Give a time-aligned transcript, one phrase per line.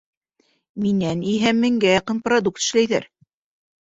[0.85, 3.07] Минән иһә меңгә яҡын продукт эшләйҙәр.